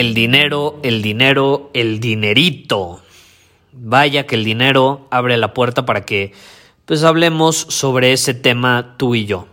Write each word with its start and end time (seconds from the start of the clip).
El 0.00 0.14
dinero, 0.14 0.80
el 0.82 1.02
dinero, 1.02 1.70
el 1.74 2.00
dinerito. 2.00 3.02
Vaya 3.70 4.26
que 4.26 4.34
el 4.34 4.44
dinero 4.44 5.06
abre 5.10 5.36
la 5.36 5.52
puerta 5.52 5.84
para 5.84 6.06
que 6.06 6.32
pues 6.86 7.04
hablemos 7.04 7.54
sobre 7.68 8.14
ese 8.14 8.32
tema 8.32 8.94
tú 8.96 9.14
y 9.14 9.26
yo. 9.26 9.46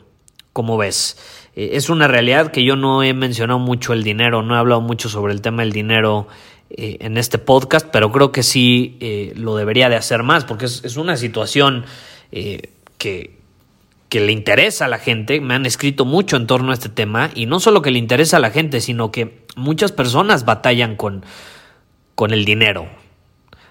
Como 0.53 0.77
ves, 0.77 1.17
eh, 1.53 1.71
es 1.73 1.89
una 1.89 2.07
realidad 2.07 2.53
que 2.53 2.63
yo 2.63 2.77
no 2.77 3.03
he 3.03 3.13
mencionado 3.13 3.59
mucho 3.59 3.91
el 3.91 4.05
dinero, 4.05 4.41
no 4.41 4.55
he 4.55 4.57
hablado 4.57 4.79
mucho 4.79 5.09
sobre 5.09 5.33
el 5.33 5.41
tema 5.41 5.63
del 5.63 5.73
dinero 5.73 6.29
eh, 6.69 6.95
en 7.01 7.17
este 7.17 7.39
podcast, 7.39 7.85
pero 7.91 8.13
creo 8.13 8.31
que 8.31 8.41
sí 8.41 8.95
eh, 9.01 9.33
lo 9.35 9.57
debería 9.57 9.89
de 9.89 9.97
hacer 9.97 10.23
más, 10.23 10.45
porque 10.45 10.63
es, 10.63 10.95
una 10.95 11.17
situación 11.17 11.83
que, 12.31 13.36
que 14.09 14.21
le 14.21 14.31
interesa 14.31 14.85
a 14.85 14.87
la 14.87 14.99
gente, 14.99 15.41
me 15.41 15.53
han 15.53 15.65
escrito 15.65 16.05
mucho 16.05 16.37
en 16.37 16.47
torno 16.47 16.71
a 16.71 16.73
este 16.73 16.89
tema, 16.89 17.29
y 17.35 17.45
no 17.45 17.59
solo 17.59 17.81
que 17.81 17.91
le 17.91 17.99
interesa 17.99 18.37
a 18.37 18.39
la 18.39 18.51
gente, 18.51 18.81
sino 18.81 19.11
que 19.11 19.45
muchas 19.55 19.91
personas 19.91 20.45
batallan 20.45 20.95
con, 20.95 21.25
con 22.15 22.31
el 22.31 22.45
dinero. 22.45 22.87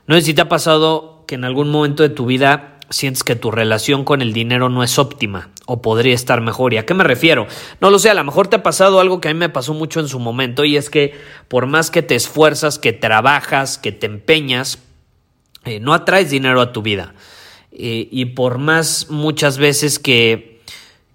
No 0.07 0.15
sé 0.15 0.23
si 0.23 0.35
te 0.35 0.43
ha 0.43 0.49
pasado 0.49 1.25
que 1.27 1.35
en 1.35 1.45
algún 1.45 1.71
momento 1.71 2.03
de 2.03 2.11
tu 2.11 2.27
vida 2.27 2.79
sientes 2.91 3.25
que 3.25 3.35
tu 3.35 3.51
relación 3.51 4.05
con 4.05 4.23
el 4.23 4.33
dinero 4.33 4.69
no 4.69 4.85
es 4.85 4.99
óptima 4.99 5.51
o 5.67 5.83
podría 5.83 6.15
estar 6.15 6.41
mejor. 6.41 6.73
¿Y 6.73 6.79
a 6.79 6.87
qué 6.87 6.95
me 6.95 7.03
refiero? 7.03 7.47
No 7.81 7.91
lo 7.91 7.99
sé, 7.99 8.11
a 8.11 8.15
lo 8.15 8.23
mejor 8.23 8.47
te 8.47 8.57
ha 8.57 8.63
pasado 8.63 9.01
algo 9.01 9.21
que 9.21 9.29
a 9.29 9.35
mí 9.35 9.41
me 9.41 9.49
pasó 9.49 9.75
mucho 9.75 9.99
en 10.01 10.09
su 10.09 10.21
momento 10.21 10.65
y 10.65 10.77
es 10.77 10.91
que 10.91 11.15
por 11.49 11.67
más 11.67 11.91
que 11.91 12.03
te 12.03 12.15
esfuerzas, 12.15 12.79
que 12.79 12.93
trabajas, 12.93 13.79
que 13.79 13.91
te 13.91 14.07
empeñas, 14.07 14.79
eh, 15.65 15.81
no 15.81 15.95
atraes 15.95 16.31
dinero 16.31 16.61
a 16.61 16.73
tu 16.73 16.83
vida. 16.83 17.15
Eh, 17.79 18.09
y 18.11 18.25
por 18.27 18.59
más 18.59 19.09
muchas 19.11 19.59
veces 19.59 19.99
que, 19.99 20.63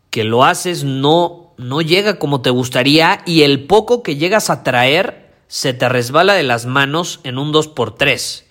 que 0.09 0.23
lo 0.23 0.45
haces, 0.45 0.83
no, 0.83 1.53
no 1.57 1.81
llega 1.81 2.19
como 2.19 2.41
te 2.41 2.51
gustaría 2.51 3.21
y 3.25 3.41
el 3.41 3.65
poco 3.65 4.03
que 4.03 4.15
llegas 4.15 4.49
a 4.49 4.63
traer 4.63 5.33
se 5.47 5.73
te 5.73 5.89
resbala 5.89 6.33
de 6.33 6.43
las 6.43 6.65
manos 6.65 7.19
en 7.23 7.37
un 7.37 7.51
2x3 7.51 8.43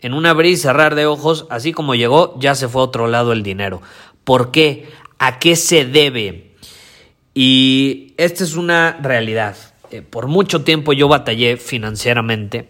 en 0.00 0.14
un 0.14 0.26
abrir 0.26 0.52
y 0.52 0.56
cerrar 0.56 0.94
de 0.94 1.06
ojos, 1.06 1.46
así 1.50 1.72
como 1.72 1.94
llegó, 1.94 2.38
ya 2.38 2.54
se 2.54 2.68
fue 2.68 2.82
a 2.82 2.84
otro 2.84 3.08
lado 3.08 3.32
el 3.32 3.42
dinero. 3.42 3.82
¿Por 4.24 4.50
qué? 4.50 4.88
¿A 5.18 5.38
qué 5.38 5.56
se 5.56 5.84
debe? 5.84 6.54
Y 7.34 8.14
esta 8.16 8.44
es 8.44 8.54
una 8.54 8.98
realidad. 9.02 9.56
Eh, 9.90 10.02
por 10.02 10.26
mucho 10.26 10.62
tiempo 10.62 10.92
yo 10.92 11.08
batallé 11.08 11.56
financieramente. 11.56 12.68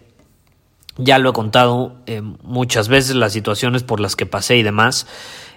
Ya 0.99 1.17
lo 1.17 1.31
he 1.31 1.33
contado 1.33 1.95
eh, 2.05 2.21
muchas 2.21 2.87
veces 2.87 3.15
las 3.15 3.33
situaciones 3.33 3.83
por 3.83 3.99
las 3.99 4.15
que 4.15 4.25
pasé 4.25 4.57
y 4.57 4.63
demás. 4.63 5.07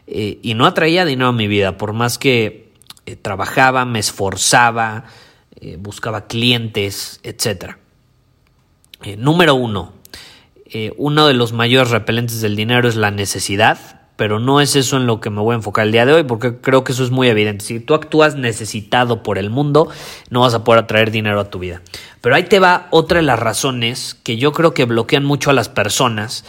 Eh, 0.07 0.39
y 0.43 0.55
no 0.55 0.67
atraía 0.67 1.05
dinero 1.05 1.29
a 1.29 1.33
mi 1.33 1.49
vida, 1.49 1.77
por 1.77 1.93
más 1.93 2.19
que 2.19 2.73
trabajaba, 3.21 3.85
me 3.85 3.99
esforzaba, 3.99 5.05
buscaba 5.79 6.29
clientes, 6.29 7.21
etc. 7.25 7.77
número 9.19 9.57
uno, 9.57 9.93
eh, 10.75 10.95
uno 10.97 11.27
de 11.27 11.35
los 11.35 11.53
mayores 11.53 11.91
repelentes 11.91 12.41
del 12.41 12.57
dinero 12.57 12.89
es 12.89 12.97
la 12.97 13.11
necesidad, 13.11 14.02
pero 14.23 14.39
no 14.39 14.61
es 14.61 14.77
eso 14.77 14.99
en 14.99 15.09
lo 15.09 15.21
que 15.21 15.31
me 15.31 15.41
voy 15.41 15.55
a 15.55 15.57
enfocar 15.57 15.85
el 15.85 15.91
día 15.91 16.07
de 16.07 16.13
hoy, 16.13 16.23
porque 16.23 16.61
creo 16.61 16.85
que 16.85 16.93
eso 16.93 17.03
es 17.03 17.11
muy 17.11 17.27
evidente. 17.27 17.65
Si 17.65 17.81
tú 17.81 17.93
actúas 17.93 18.37
necesitado 18.37 19.25
por 19.25 19.37
el 19.37 19.51
mundo, 19.51 19.89
no 20.31 20.43
vas 20.43 20.55
a 20.55 20.63
poder 20.63 20.85
atraer 20.85 21.11
dinero 21.11 21.41
a 21.41 21.51
tu 21.51 21.59
vida. 21.59 21.83
Pero 22.21 22.37
ahí 22.37 22.45
te 22.45 22.61
va 22.61 22.87
otra 22.93 23.17
de 23.17 23.25
las 23.25 23.41
razones 23.41 24.17
que 24.23 24.37
yo 24.37 24.53
creo 24.53 24.75
que 24.75 24.85
bloquean 24.85 25.25
mucho 25.25 25.51
a 25.51 25.55
las 25.55 25.69
personas. 25.69 26.45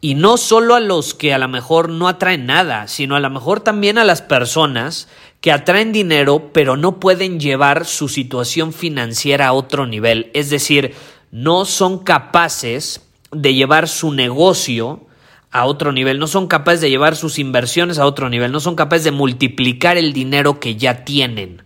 Y 0.00 0.16
no 0.16 0.36
solo 0.36 0.74
a 0.74 0.80
los 0.80 1.14
que 1.14 1.32
a 1.32 1.38
lo 1.38 1.46
mejor 1.46 1.90
no 1.90 2.08
atraen 2.08 2.44
nada, 2.44 2.88
sino 2.88 3.14
a 3.14 3.20
lo 3.20 3.30
mejor 3.30 3.60
también 3.60 3.98
a 3.98 4.04
las 4.04 4.20
personas 4.20 5.06
que 5.40 5.52
atraen 5.52 5.92
dinero, 5.92 6.50
pero 6.52 6.76
no 6.76 6.98
pueden 6.98 7.38
llevar 7.38 7.86
su 7.86 8.08
situación 8.08 8.72
financiera 8.72 9.46
a 9.46 9.52
otro 9.52 9.86
nivel. 9.86 10.32
Es 10.34 10.50
decir, 10.50 10.96
no 11.30 11.66
son 11.66 12.00
capaces 12.00 13.02
de 13.30 13.54
llevar 13.54 13.86
su 13.86 14.10
negocio 14.10 15.06
a 15.52 15.66
otro 15.66 15.92
nivel, 15.92 16.18
no 16.18 16.26
son 16.26 16.48
capaces 16.48 16.80
de 16.80 16.90
llevar 16.90 17.14
sus 17.14 17.38
inversiones 17.38 17.98
a 17.98 18.06
otro 18.06 18.30
nivel, 18.30 18.50
no 18.50 18.60
son 18.60 18.74
capaces 18.74 19.04
de 19.04 19.10
multiplicar 19.10 19.98
el 19.98 20.14
dinero 20.14 20.58
que 20.58 20.76
ya 20.76 21.04
tienen. 21.04 21.62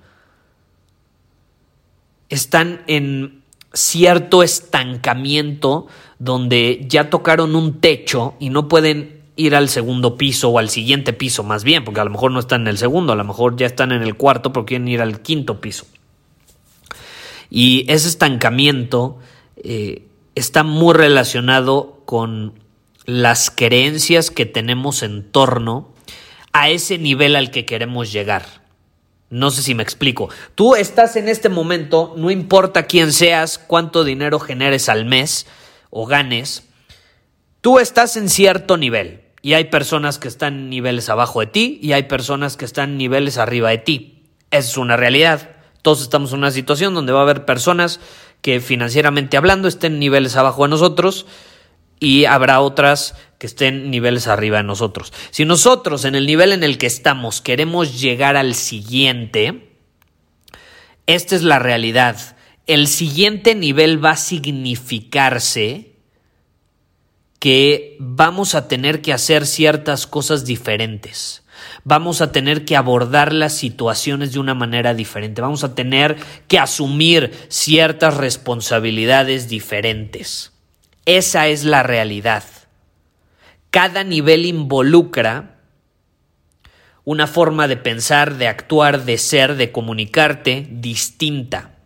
Están 2.28 2.82
en 2.88 3.42
cierto 3.72 4.42
estancamiento 4.42 5.86
donde 6.18 6.84
ya 6.88 7.10
tocaron 7.10 7.54
un 7.54 7.80
techo 7.80 8.34
y 8.40 8.50
no 8.50 8.68
pueden 8.68 9.22
ir 9.36 9.54
al 9.54 9.68
segundo 9.68 10.16
piso 10.16 10.48
o 10.48 10.58
al 10.58 10.68
siguiente 10.68 11.12
piso 11.12 11.44
más 11.44 11.62
bien, 11.62 11.84
porque 11.84 12.00
a 12.00 12.04
lo 12.04 12.10
mejor 12.10 12.32
no 12.32 12.40
están 12.40 12.62
en 12.62 12.68
el 12.68 12.78
segundo, 12.78 13.12
a 13.12 13.16
lo 13.16 13.24
mejor 13.24 13.56
ya 13.56 13.66
están 13.66 13.92
en 13.92 14.02
el 14.02 14.16
cuarto 14.16 14.52
pero 14.52 14.66
quieren 14.66 14.88
ir 14.88 15.00
al 15.00 15.20
quinto 15.20 15.60
piso. 15.60 15.86
Y 17.50 17.84
ese 17.88 18.08
estancamiento 18.08 19.18
eh, 19.56 20.08
está 20.34 20.64
muy 20.64 20.94
relacionado 20.94 22.00
con 22.04 22.65
las 23.06 23.50
creencias 23.50 24.30
que 24.30 24.46
tenemos 24.46 25.02
en 25.02 25.22
torno 25.30 25.94
a 26.52 26.68
ese 26.68 26.98
nivel 26.98 27.36
al 27.36 27.50
que 27.50 27.64
queremos 27.64 28.12
llegar. 28.12 28.44
No 29.30 29.50
sé 29.50 29.62
si 29.62 29.74
me 29.74 29.82
explico. 29.82 30.28
Tú 30.54 30.74
estás 30.74 31.16
en 31.16 31.28
este 31.28 31.48
momento, 31.48 32.14
no 32.16 32.30
importa 32.30 32.84
quién 32.84 33.12
seas, 33.12 33.58
cuánto 33.58 34.04
dinero 34.04 34.38
generes 34.38 34.88
al 34.88 35.04
mes 35.04 35.46
o 35.90 36.06
ganes, 36.06 36.68
tú 37.60 37.78
estás 37.78 38.16
en 38.16 38.28
cierto 38.28 38.76
nivel. 38.76 39.22
Y 39.42 39.54
hay 39.54 39.64
personas 39.64 40.18
que 40.18 40.28
están 40.28 40.70
niveles 40.70 41.08
abajo 41.08 41.40
de 41.40 41.46
ti 41.46 41.78
y 41.80 41.92
hay 41.92 42.04
personas 42.04 42.56
que 42.56 42.64
están 42.64 42.98
niveles 42.98 43.38
arriba 43.38 43.70
de 43.70 43.78
ti. 43.78 44.24
Esa 44.50 44.70
es 44.70 44.76
una 44.76 44.96
realidad. 44.96 45.50
Todos 45.82 46.02
estamos 46.02 46.32
en 46.32 46.38
una 46.38 46.50
situación 46.50 46.94
donde 46.94 47.12
va 47.12 47.20
a 47.20 47.22
haber 47.22 47.44
personas 47.44 48.00
que 48.42 48.60
financieramente 48.60 49.36
hablando 49.36 49.68
estén 49.68 49.98
niveles 49.98 50.36
abajo 50.36 50.64
de 50.64 50.70
nosotros 50.70 51.26
y 51.98 52.24
habrá 52.24 52.60
otras 52.60 53.14
que 53.38 53.46
estén 53.46 53.90
niveles 53.90 54.26
arriba 54.26 54.58
de 54.58 54.64
nosotros. 54.64 55.12
Si 55.30 55.44
nosotros 55.44 56.04
en 56.04 56.14
el 56.14 56.26
nivel 56.26 56.52
en 56.52 56.62
el 56.62 56.78
que 56.78 56.86
estamos 56.86 57.40
queremos 57.40 58.00
llegar 58.00 58.36
al 58.36 58.54
siguiente, 58.54 59.70
esta 61.06 61.36
es 61.36 61.42
la 61.42 61.58
realidad. 61.58 62.36
El 62.66 62.88
siguiente 62.88 63.54
nivel 63.54 64.04
va 64.04 64.10
a 64.10 64.16
significarse 64.16 65.92
que 67.38 67.96
vamos 68.00 68.54
a 68.54 68.66
tener 68.66 69.02
que 69.02 69.12
hacer 69.12 69.46
ciertas 69.46 70.06
cosas 70.06 70.44
diferentes 70.44 71.42
vamos 71.84 72.20
a 72.20 72.32
tener 72.32 72.64
que 72.64 72.76
abordar 72.76 73.32
las 73.32 73.54
situaciones 73.54 74.32
de 74.32 74.38
una 74.38 74.54
manera 74.54 74.94
diferente, 74.94 75.40
vamos 75.40 75.64
a 75.64 75.74
tener 75.74 76.16
que 76.48 76.58
asumir 76.58 77.32
ciertas 77.48 78.16
responsabilidades 78.16 79.48
diferentes. 79.48 80.55
Esa 81.06 81.46
es 81.48 81.64
la 81.64 81.82
realidad. 81.82 82.44
Cada 83.70 84.04
nivel 84.04 84.44
involucra 84.44 85.60
una 87.04 87.28
forma 87.28 87.68
de 87.68 87.76
pensar, 87.76 88.34
de 88.36 88.48
actuar, 88.48 89.04
de 89.04 89.16
ser, 89.16 89.54
de 89.54 89.70
comunicarte 89.70 90.66
distinta. 90.68 91.76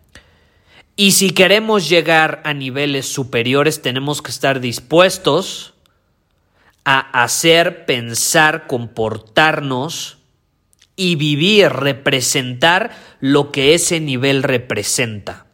Y 0.97 1.13
si 1.13 1.31
queremos 1.31 1.89
llegar 1.91 2.41
a 2.45 2.55
niveles 2.55 3.07
superiores, 3.07 3.83
tenemos 3.83 4.23
que 4.23 4.31
estar 4.31 4.61
dispuestos 4.61 5.75
a 6.85 7.23
hacer, 7.23 7.85
pensar, 7.85 8.67
comportarnos 8.67 10.19
y 10.97 11.17
vivir, 11.17 11.69
representar 11.69 12.91
lo 13.21 13.53
que 13.53 13.75
ese 13.75 14.01
nivel 14.01 14.43
representa. 14.43 15.47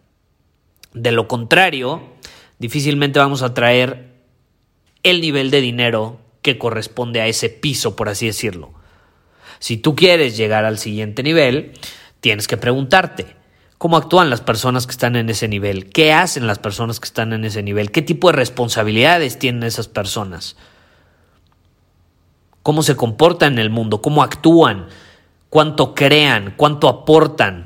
De 0.93 1.13
lo 1.13 1.29
contrario, 1.29 2.16
difícilmente 2.59 3.19
vamos 3.19 3.43
a 3.43 3.55
traer 3.55 4.15
el 5.03 5.21
nivel 5.21 5.51
de 5.51 5.61
dinero 5.61 6.19
que 6.43 6.59
corresponde 6.59 7.21
a 7.21 7.27
ese 7.27 7.49
piso, 7.49 7.97
por 7.97 8.09
así 8.09 8.27
decirlo. 8.27 8.73
Si 9.59 9.77
tú 9.77 9.97
quieres 9.97 10.37
llegar 10.37 10.65
al 10.65 10.79
siguiente 10.79 11.23
nivel, 11.23 11.73
tienes 12.21 12.47
que 12.47 12.57
preguntarte, 12.57 13.37
¿cómo 13.79 13.97
actúan 13.97 14.31
las 14.31 14.41
personas 14.41 14.87
que 14.87 14.93
están 14.93 15.17
en 15.17 15.29
ese 15.31 15.49
nivel? 15.49 15.91
¿Qué 15.91 16.13
hacen 16.13 16.47
las 16.47 16.59
personas 16.59 17.01
que 17.01 17.07
están 17.07 17.33
en 17.33 17.45
ese 17.45 17.63
nivel? 17.63 17.91
¿Qué 17.91 18.03
tipo 18.03 18.29
de 18.29 18.37
responsabilidades 18.37 19.39
tienen 19.39 19.63
esas 19.63 19.89
personas? 19.89 20.57
¿Cómo 22.63 22.83
se 22.83 22.97
comportan 22.97 23.55
en 23.55 23.59
el 23.61 23.71
mundo? 23.71 24.03
¿Cómo 24.03 24.23
actúan? 24.23 24.89
¿Cuánto 25.51 25.95
crean? 25.95 26.55
¿Cuánto 26.57 26.89
aportan? 26.89 27.66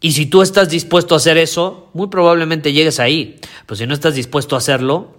Y 0.00 0.12
si 0.12 0.26
tú 0.26 0.42
estás 0.42 0.68
dispuesto 0.68 1.14
a 1.14 1.18
hacer 1.18 1.38
eso, 1.38 1.90
muy 1.92 2.08
probablemente 2.08 2.72
llegues 2.72 3.00
ahí. 3.00 3.40
Pero 3.66 3.76
si 3.76 3.86
no 3.86 3.94
estás 3.94 4.14
dispuesto 4.14 4.54
a 4.54 4.58
hacerlo, 4.58 5.16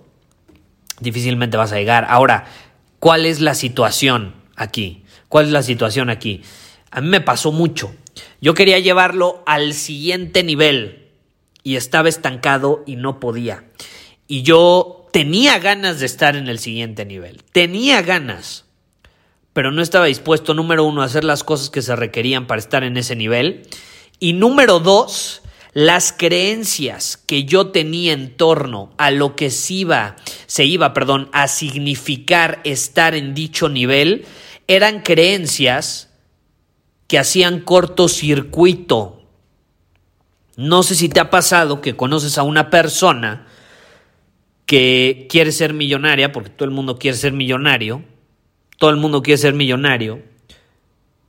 difícilmente 1.00 1.58
vas 1.58 1.72
a 1.72 1.78
llegar. 1.78 2.06
Ahora, 2.10 2.46
¿cuál 3.00 3.26
es 3.26 3.42
la 3.42 3.56
situación 3.56 4.36
aquí? 4.56 5.04
¿Cuál 5.28 5.48
es 5.48 5.52
la 5.52 5.64
situación 5.64 6.10
aquí? 6.10 6.42
A 6.92 7.02
mí 7.02 7.10
me 7.10 7.22
pasó 7.22 7.52
mucho. 7.52 7.94
Yo 8.42 8.54
quería 8.54 8.80
llevarlo 8.80 9.44
al 9.46 9.74
siguiente 9.74 10.44
nivel 10.44 11.10
y 11.64 11.76
estaba 11.76 12.10
estancado 12.10 12.84
y 12.88 12.96
no 12.96 13.20
podía. 13.20 13.66
Y 14.28 14.44
yo 14.44 15.08
tenía 15.12 15.60
ganas 15.60 16.00
de 16.00 16.06
estar 16.06 16.36
en 16.36 16.48
el 16.48 16.60
siguiente 16.60 17.06
nivel. 17.06 17.44
Tenía 17.52 18.02
ganas. 18.02 18.66
Pero 19.54 19.72
no 19.72 19.82
estaba 19.82 20.06
dispuesto, 20.06 20.54
número 20.54 20.84
uno, 20.84 21.02
a 21.02 21.06
hacer 21.06 21.24
las 21.24 21.44
cosas 21.44 21.70
que 21.70 21.82
se 21.82 21.96
requerían 21.96 22.48
para 22.48 22.60
estar 22.60 22.84
en 22.84 22.96
ese 22.98 23.16
nivel. 23.16 23.68
Y 24.20 24.34
número 24.34 24.80
dos, 24.80 25.42
las 25.74 26.12
creencias 26.12 27.16
que 27.18 27.46
yo 27.46 27.68
tenía 27.68 28.14
en 28.14 28.36
torno 28.36 28.92
a 28.98 29.12
lo 29.12 29.36
que 29.36 29.50
se 29.50 29.76
iba, 29.76 30.16
se 30.46 30.66
iba, 30.66 30.94
perdón, 30.94 31.30
a 31.32 31.48
significar 31.48 32.60
estar 32.64 33.16
en 33.16 33.34
dicho 33.34 33.70
nivel, 33.70 34.26
eran 34.68 35.02
creencias 35.02 36.10
que 37.08 37.18
hacían 37.18 37.62
cortocircuito. 37.62 39.24
No 40.58 40.84
sé 40.84 40.96
si 40.96 41.08
te 41.08 41.22
ha 41.22 41.30
pasado 41.30 41.82
que 41.82 41.96
conoces 41.96 42.38
a 42.38 42.44
una 42.44 42.70
persona 42.70 43.48
que 44.66 45.28
quiere 45.30 45.52
ser 45.52 45.74
millonaria, 45.74 46.32
porque 46.32 46.50
todo 46.50 46.66
el 46.66 46.76
mundo 46.76 47.00
quiere 47.00 47.18
ser 47.18 47.32
millonario, 47.32 48.04
todo 48.78 48.90
el 48.90 48.98
mundo 48.98 49.24
quiere 49.24 49.38
ser 49.38 49.54
millonario, 49.54 50.22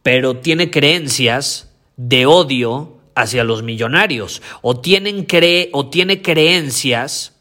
pero 0.02 0.37
tiene 0.37 0.70
creencias 0.70 1.69
de 2.02 2.25
odio 2.25 2.97
hacia 3.14 3.44
los 3.44 3.62
millonarios 3.62 4.41
o, 4.62 4.81
tienen 4.81 5.25
cree, 5.25 5.69
o 5.75 5.91
tiene 5.91 6.23
creencias 6.23 7.37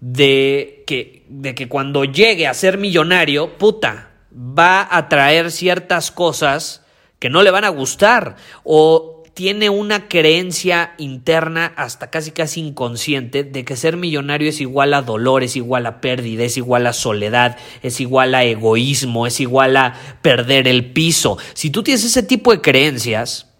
de 0.00 0.84
que, 0.86 1.24
de 1.30 1.54
que 1.54 1.66
cuando 1.66 2.04
llegue 2.04 2.46
a 2.46 2.52
ser 2.52 2.76
millonario, 2.76 3.56
puta, 3.56 4.10
va 4.30 4.86
a 4.90 5.08
traer 5.08 5.50
ciertas 5.50 6.10
cosas 6.10 6.84
que 7.18 7.30
no 7.30 7.42
le 7.42 7.50
van 7.50 7.64
a 7.64 7.70
gustar 7.70 8.36
o 8.64 9.15
tiene 9.36 9.68
una 9.68 10.08
creencia 10.08 10.94
interna 10.96 11.74
hasta 11.76 12.08
casi 12.08 12.30
casi 12.30 12.58
inconsciente 12.58 13.44
de 13.44 13.66
que 13.66 13.76
ser 13.76 13.98
millonario 13.98 14.48
es 14.48 14.62
igual 14.62 14.94
a 14.94 15.02
dolor, 15.02 15.42
es 15.42 15.56
igual 15.56 15.84
a 15.84 16.00
pérdida, 16.00 16.44
es 16.44 16.56
igual 16.56 16.86
a 16.86 16.94
soledad, 16.94 17.58
es 17.82 18.00
igual 18.00 18.34
a 18.34 18.44
egoísmo, 18.44 19.26
es 19.26 19.38
igual 19.38 19.76
a 19.76 19.92
perder 20.22 20.66
el 20.66 20.90
piso. 20.90 21.36
Si 21.52 21.68
tú 21.68 21.82
tienes 21.82 22.02
ese 22.02 22.22
tipo 22.22 22.50
de 22.50 22.62
creencias, 22.62 23.52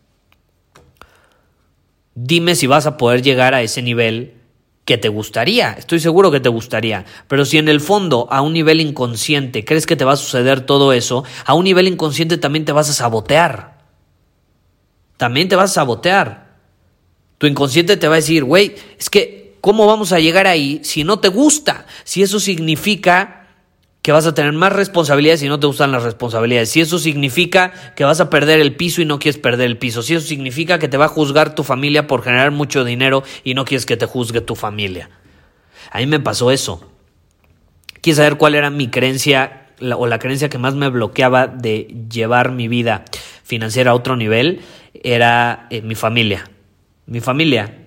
dime 2.15 2.55
si 2.55 2.67
vas 2.67 2.87
a 2.87 2.97
poder 2.97 3.21
llegar 3.21 3.53
a 3.53 3.61
ese 3.61 3.83
nivel 3.83 4.33
que 4.87 4.97
te 4.97 5.11
gustaría, 5.11 5.73
estoy 5.73 6.01
seguro 6.01 6.31
que 6.31 6.41
te 6.41 6.49
gustaría, 6.49 7.05
pero 7.29 7.45
si 7.45 7.59
en 7.59 7.69
el 7.69 7.83
fondo 7.83 8.29
a 8.31 8.41
un 8.41 8.55
nivel 8.55 8.81
inconsciente 8.81 9.67
crees 9.67 9.85
que 9.85 9.97
te 9.97 10.07
va 10.07 10.15
a 10.15 10.17
suceder 10.17 10.63
todo 10.63 10.95
eso, 10.95 11.25
a 11.45 11.53
un 11.53 11.65
nivel 11.65 11.87
inconsciente 11.87 12.39
también 12.39 12.65
te 12.65 12.73
vas 12.73 12.89
a 12.89 12.95
sabotear 12.95 13.76
también 15.17 15.49
te 15.49 15.57
vas 15.57 15.71
a 15.71 15.75
sabotear. 15.75 16.47
Tu 17.39 17.47
inconsciente 17.47 17.97
te 17.97 18.09
va 18.09 18.15
a 18.15 18.17
decir, 18.17 18.45
güey, 18.45 18.75
es 18.99 19.11
que, 19.11 19.57
¿cómo 19.61 19.87
vamos 19.87 20.13
a 20.13 20.21
llegar 20.21 20.47
ahí 20.47 20.81
si 20.83 21.05
no 21.05 21.19
te 21.19 21.29
gusta? 21.29 21.87
Si 22.05 22.23
eso 22.23 22.41
significa 22.41 23.47
que 24.07 24.13
vas 24.13 24.25
a 24.25 24.35
tener 24.35 24.53
más 24.53 24.73
responsabilidades 24.73 25.43
y 25.43 25.49
no 25.49 25.59
te 25.59 25.67
gustan 25.67 25.91
las 25.91 26.05
responsabilidades. 26.05 26.71
Si 26.71 26.81
eso 26.81 27.01
significa 27.01 27.73
que 27.97 28.05
vas 28.05 28.21
a 28.21 28.31
perder 28.31 28.61
el 28.61 28.77
piso 28.77 29.03
y 29.03 29.05
no 29.05 29.19
quieres 29.19 29.37
perder 29.37 29.67
el 29.67 29.79
piso. 29.79 30.01
Si 30.01 30.15
eso 30.15 30.25
significa 30.25 30.79
que 30.79 30.87
te 30.87 30.97
va 30.97 31.07
a 31.07 31.09
juzgar 31.09 31.57
tu 31.57 31.65
familia 31.65 32.07
por 32.07 32.23
generar 32.23 32.53
mucho 32.53 32.85
dinero 32.85 33.25
y 33.43 33.55
no 33.55 33.65
quieres 33.65 33.85
que 33.85 33.97
te 33.97 34.07
juzgue 34.07 34.41
tu 34.41 34.55
familia. 34.55 35.11
A 35.91 35.99
mí 35.99 36.07
me 36.07 36.21
pasó 36.21 36.53
eso. 36.53 36.89
¿Quieres 38.01 38.19
saber 38.19 38.37
cuál 38.37 38.55
era 38.55 38.71
mi 38.71 38.89
creencia 38.91 39.67
o 39.97 40.07
la 40.07 40.21
creencia 40.21 40.49
que 40.49 40.59
más 40.59 40.77
me 40.77 40.89
bloqueaba 40.89 41.49
de 41.49 42.07
llevar 42.09 42.53
mi 42.53 42.69
vida 42.69 43.05
financiera 43.47 43.93
a 43.93 43.95
otro 43.95 44.17
nivel? 44.17 44.61
era 45.03 45.67
eh, 45.71 45.83
mi 45.83 45.95
familia. 45.95 46.51
Mi 47.07 47.21
familia. 47.21 47.87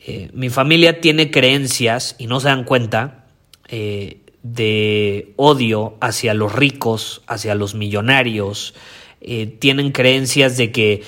Eh, 0.00 0.30
mi 0.32 0.50
familia 0.50 1.00
tiene 1.00 1.30
creencias, 1.30 2.16
y 2.18 2.26
no 2.26 2.40
se 2.40 2.48
dan 2.48 2.64
cuenta, 2.64 3.26
eh, 3.68 4.20
de 4.42 5.32
odio 5.36 5.96
hacia 6.00 6.34
los 6.34 6.54
ricos, 6.54 7.22
hacia 7.26 7.54
los 7.54 7.74
millonarios. 7.74 8.74
tienen 9.58 9.90
creencias 9.92 10.58
de 10.58 10.70
que 10.70 11.02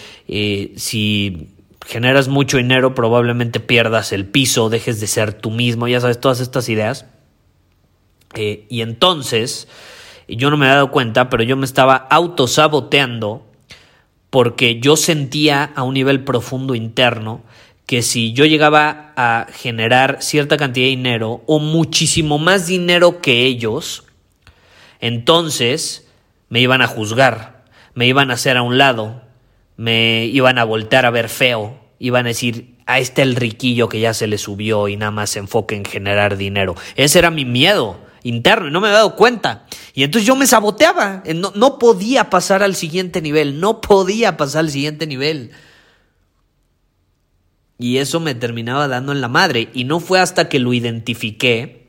si 0.76 1.48
generas 1.84 2.28
mucho 2.28 2.56
dinero 2.56 2.94
probablemente 2.94 3.60
pierdas 3.60 4.12
el 4.12 4.24
piso, 4.24 4.70
dejes 4.70 5.00
de 5.00 5.06
ser 5.06 5.34
tú 5.34 5.50
mismo, 5.50 5.86
ya 5.86 6.00
sabes, 6.00 6.18
todas 6.18 6.40
estas 6.40 6.70
ideas. 6.70 7.04
y 8.34 8.80
entonces, 8.80 9.68
yo 10.28 10.48
no 10.48 10.56
me 10.56 10.64
he 10.64 10.70
dado 10.70 10.90
cuenta, 10.90 11.28
pero 11.28 11.42
yo 11.42 11.58
me 11.58 11.66
estaba 11.66 11.94
autosaboteando 11.94 13.45
porque 14.36 14.80
yo 14.80 14.96
sentía 14.96 15.72
a 15.74 15.82
un 15.82 15.94
nivel 15.94 16.22
profundo 16.22 16.74
interno 16.74 17.40
que 17.86 18.02
si 18.02 18.34
yo 18.34 18.44
llegaba 18.44 19.14
a 19.16 19.46
generar 19.50 20.18
cierta 20.20 20.58
cantidad 20.58 20.84
de 20.84 20.90
dinero 20.90 21.42
o 21.46 21.58
muchísimo 21.58 22.36
más 22.36 22.66
dinero 22.66 23.22
que 23.22 23.46
ellos, 23.46 24.04
entonces 25.00 26.06
me 26.50 26.60
iban 26.60 26.82
a 26.82 26.86
juzgar, 26.86 27.64
me 27.94 28.06
iban 28.06 28.30
a 28.30 28.34
hacer 28.34 28.58
a 28.58 28.62
un 28.62 28.76
lado, 28.76 29.22
me 29.78 30.26
iban 30.26 30.58
a 30.58 30.64
voltear 30.64 31.06
a 31.06 31.10
ver 31.10 31.30
feo, 31.30 31.80
iban 31.98 32.26
a 32.26 32.28
decir, 32.28 32.74
a 32.84 32.98
este 32.98 33.22
el 33.22 33.36
riquillo 33.36 33.88
que 33.88 34.00
ya 34.00 34.12
se 34.12 34.26
le 34.26 34.36
subió 34.36 34.88
y 34.88 34.98
nada 34.98 35.12
más 35.12 35.30
se 35.30 35.38
enfoca 35.38 35.74
en 35.74 35.86
generar 35.86 36.36
dinero. 36.36 36.74
Ese 36.96 37.20
era 37.20 37.30
mi 37.30 37.46
miedo 37.46 37.96
interno 38.28 38.68
y 38.68 38.70
no 38.70 38.80
me 38.80 38.88
había 38.88 38.98
dado 38.98 39.16
cuenta. 39.16 39.66
Y 39.94 40.02
entonces 40.02 40.26
yo 40.26 40.36
me 40.36 40.46
saboteaba, 40.46 41.22
no, 41.34 41.52
no 41.54 41.78
podía 41.78 42.30
pasar 42.30 42.62
al 42.62 42.74
siguiente 42.74 43.22
nivel, 43.22 43.60
no 43.60 43.80
podía 43.80 44.36
pasar 44.36 44.60
al 44.60 44.70
siguiente 44.70 45.06
nivel. 45.06 45.52
Y 47.78 47.98
eso 47.98 48.20
me 48.20 48.34
terminaba 48.34 48.88
dando 48.88 49.12
en 49.12 49.20
la 49.20 49.28
madre. 49.28 49.68
Y 49.74 49.84
no 49.84 50.00
fue 50.00 50.18
hasta 50.20 50.48
que 50.48 50.58
lo 50.58 50.72
identifiqué, 50.72 51.86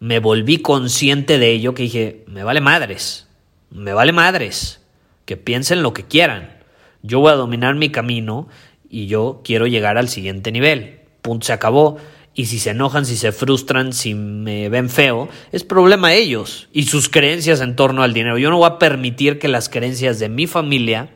me 0.00 0.20
volví 0.20 0.58
consciente 0.58 1.38
de 1.38 1.50
ello, 1.50 1.74
que 1.74 1.82
dije, 1.84 2.24
me 2.28 2.44
vale 2.44 2.60
madres, 2.60 3.26
me 3.70 3.92
vale 3.92 4.12
madres, 4.12 4.80
que 5.24 5.36
piensen 5.36 5.82
lo 5.82 5.92
que 5.92 6.04
quieran. 6.04 6.56
Yo 7.02 7.20
voy 7.20 7.32
a 7.32 7.36
dominar 7.36 7.74
mi 7.74 7.90
camino 7.90 8.48
y 8.88 9.06
yo 9.06 9.40
quiero 9.44 9.66
llegar 9.66 9.98
al 9.98 10.08
siguiente 10.08 10.52
nivel. 10.52 11.00
Punto, 11.20 11.46
se 11.46 11.52
acabó 11.52 11.98
y 12.38 12.46
si 12.46 12.60
se 12.60 12.70
enojan, 12.70 13.04
si 13.04 13.16
se 13.16 13.32
frustran, 13.32 13.92
si 13.92 14.14
me 14.14 14.68
ven 14.68 14.88
feo, 14.90 15.28
es 15.50 15.64
problema 15.64 16.10
de 16.10 16.18
ellos 16.18 16.68
y 16.72 16.84
sus 16.84 17.08
creencias 17.08 17.60
en 17.60 17.74
torno 17.74 18.04
al 18.04 18.14
dinero. 18.14 18.38
Yo 18.38 18.48
no 18.48 18.58
voy 18.58 18.68
a 18.70 18.78
permitir 18.78 19.40
que 19.40 19.48
las 19.48 19.68
creencias 19.68 20.20
de 20.20 20.28
mi 20.28 20.46
familia 20.46 21.10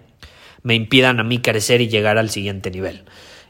me 0.64 0.74
impidan 0.74 1.20
a 1.20 1.22
mí 1.22 1.38
crecer 1.38 1.80
y 1.80 1.86
llegar 1.86 2.18
al 2.18 2.28
siguiente 2.28 2.72
nivel. 2.72 3.04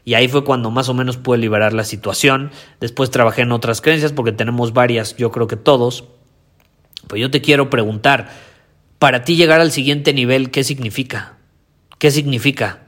Y 0.05 0.13
ahí 0.13 0.27
fue 0.27 0.43
cuando 0.43 0.69
más 0.69 0.87
o 0.87 0.93
menos 0.93 1.17
pude 1.17 1.39
liberar 1.39 1.73
la 1.73 1.83
situación. 1.83 2.51
Después 2.79 3.09
trabajé 3.09 3.41
en 3.41 3.51
otras 3.51 3.81
creencias 3.81 4.13
porque 4.13 4.33
tenemos 4.33 4.73
varias, 4.73 5.17
yo 5.17 5.31
creo 5.31 5.47
que 5.47 5.57
todos. 5.57 6.03
Pues 7.07 7.19
yo 7.23 7.31
te 7.31 7.41
quiero 7.41 7.71
preguntar, 7.71 8.29
para 8.99 9.23
ti 9.23 9.35
llegar 9.35 9.61
al 9.61 9.71
siguiente 9.71 10.13
nivel, 10.13 10.51
¿qué 10.51 10.63
significa? 10.63 11.37
¿Qué 11.97 12.11
significa? 12.11 12.83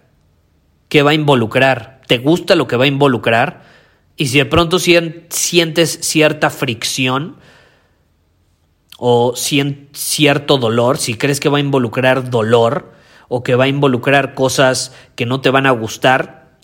¿Qué 0.89 1.01
va 1.01 1.09
a 1.09 1.15
involucrar? 1.15 2.01
¿Te 2.05 2.19
gusta 2.19 2.53
lo 2.53 2.67
que 2.67 2.75
va 2.75 2.83
a 2.83 2.87
involucrar? 2.87 3.73
Y 4.17 4.27
si 4.27 4.37
de 4.37 4.45
pronto 4.45 4.79
sientes 4.79 5.99
cierta 6.01 6.49
fricción 6.49 7.37
o 8.97 9.33
cierto 9.35 10.57
dolor, 10.57 10.97
si 10.97 11.15
crees 11.15 11.39
que 11.39 11.49
va 11.49 11.57
a 11.57 11.61
involucrar 11.61 12.29
dolor 12.29 12.93
o 13.27 13.43
que 13.43 13.55
va 13.55 13.65
a 13.65 13.67
involucrar 13.67 14.33
cosas 14.33 14.93
que 15.15 15.25
no 15.25 15.41
te 15.41 15.49
van 15.49 15.65
a 15.65 15.71
gustar, 15.71 16.57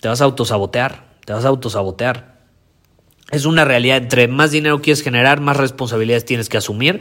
te 0.00 0.08
vas 0.08 0.20
a 0.20 0.24
autosabotear, 0.24 1.04
te 1.24 1.32
vas 1.32 1.44
a 1.44 1.48
autosabotear. 1.48 2.35
Es 3.32 3.44
una 3.44 3.64
realidad. 3.64 3.96
Entre 3.96 4.28
más 4.28 4.52
dinero 4.52 4.80
quieres 4.80 5.02
generar, 5.02 5.40
más 5.40 5.56
responsabilidades 5.56 6.24
tienes 6.24 6.48
que 6.48 6.58
asumir. 6.58 7.00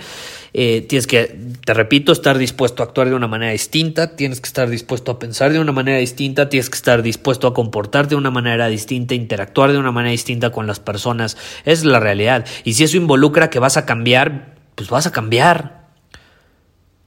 Eh, 0.53 0.82
tienes 0.82 1.05
que, 1.05 1.38
te 1.63 1.74
repito, 1.75 2.12
estar 2.12 2.39
dispuesto 2.39 2.82
a 2.82 2.88
actuar 2.88 3.10
de 3.10 3.13
una 3.13 3.27
manera 3.27 3.51
distinta. 3.51 4.15
Tienes 4.15 4.41
que 4.41 4.48
estar 4.48 4.67
dispuesto 4.67 5.12
a 5.12 5.20
pensar 5.20 5.53
de 5.53 5.60
una 5.60 5.72
manera 5.72 6.00
distinta. 6.00 6.50
Tienes 6.50 6.72
que 6.72 6.77
estar 6.77 7.03
dispuesto 7.03 7.46
a 7.46 7.53
comportarte 7.53 8.12
de 8.12 8.15
una 8.15 8.32
manera 8.32 8.67
distinta, 8.70 9.13
interactuar 9.13 9.72
de 9.72 9.77
una 9.77 9.91
manera 9.91 10.12
distinta 10.12 10.51
con 10.51 10.65
las 10.65 10.79
personas. 10.79 11.38
Es 11.63 11.86
la 11.86 12.00
realidad. 12.00 12.46
Y 12.63 12.74
si 12.74 12.84
eso 12.84 12.98
involucra 12.98 13.51
que 13.51 13.60
vas 13.60 13.77
a 13.77 13.86
cambiar, 13.86 14.55
pues 14.74 14.89
vas 14.89 15.05
a 15.05 15.12
cambiar. 15.12 15.86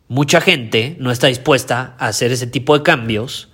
Mucha 0.06 0.40
gente 0.40 0.96
no 1.00 1.10
está 1.10 1.26
dispuesta 1.26 1.96
a 1.98 2.06
hacer 2.06 2.30
ese 2.30 2.46
tipo 2.46 2.78
de 2.78 2.84
cambios 2.84 3.48